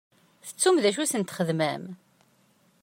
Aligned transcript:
Tettum 0.45 0.77
d 0.83 0.85
acu 0.89 0.99
i 1.03 1.07
sent-txedmem? 1.09 1.83